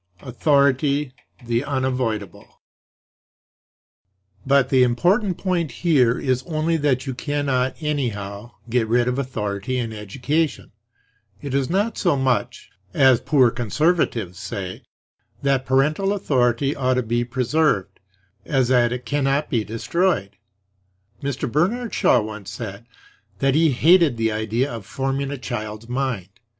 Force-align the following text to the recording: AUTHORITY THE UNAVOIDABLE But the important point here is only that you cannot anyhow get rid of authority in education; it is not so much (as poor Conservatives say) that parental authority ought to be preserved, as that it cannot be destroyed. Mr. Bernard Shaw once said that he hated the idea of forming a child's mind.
AUTHORITY 0.21 1.13
THE 1.45 1.61
UNAVOIDABLE 1.63 2.59
But 4.47 4.69
the 4.69 4.81
important 4.81 5.37
point 5.37 5.71
here 5.71 6.17
is 6.17 6.41
only 6.47 6.75
that 6.77 7.05
you 7.05 7.13
cannot 7.13 7.75
anyhow 7.79 8.53
get 8.67 8.87
rid 8.87 9.07
of 9.07 9.19
authority 9.19 9.77
in 9.77 9.93
education; 9.93 10.71
it 11.39 11.53
is 11.53 11.69
not 11.69 11.99
so 11.99 12.17
much 12.17 12.71
(as 12.95 13.21
poor 13.21 13.51
Conservatives 13.51 14.39
say) 14.39 14.81
that 15.43 15.67
parental 15.67 16.13
authority 16.13 16.75
ought 16.75 16.95
to 16.95 17.03
be 17.03 17.23
preserved, 17.23 17.99
as 18.43 18.69
that 18.69 18.91
it 18.91 19.05
cannot 19.05 19.51
be 19.51 19.63
destroyed. 19.63 20.31
Mr. 21.21 21.47
Bernard 21.47 21.93
Shaw 21.93 22.19
once 22.21 22.49
said 22.49 22.87
that 23.37 23.53
he 23.53 23.69
hated 23.69 24.17
the 24.17 24.31
idea 24.31 24.73
of 24.73 24.83
forming 24.83 25.29
a 25.29 25.37
child's 25.37 25.87
mind. 25.87 26.29